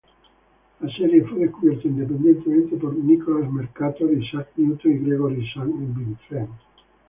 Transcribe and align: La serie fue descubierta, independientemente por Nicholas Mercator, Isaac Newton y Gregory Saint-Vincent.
La 0.79 0.89
serie 0.95 1.21
fue 1.23 1.41
descubierta, 1.41 1.87
independientemente 1.87 2.75
por 2.77 2.95
Nicholas 2.95 3.51
Mercator, 3.51 4.11
Isaac 4.11 4.49
Newton 4.57 4.93
y 4.93 4.97
Gregory 4.97 5.47
Saint-Vincent. 5.53 6.49